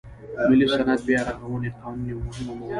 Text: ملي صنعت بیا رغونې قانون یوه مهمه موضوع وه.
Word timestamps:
ملي 0.49 0.65
صنعت 0.73 0.99
بیا 1.07 1.19
رغونې 1.27 1.69
قانون 1.79 2.05
یوه 2.11 2.23
مهمه 2.27 2.53
موضوع 2.59 2.59
وه. 2.67 2.69